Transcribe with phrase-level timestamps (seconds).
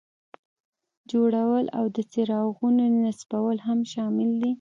[1.11, 4.49] جوړول او د څراغونو نصبول هم شامل دي.